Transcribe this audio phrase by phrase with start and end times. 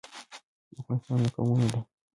[0.79, 1.89] افغانستان له قومونه ډک دی.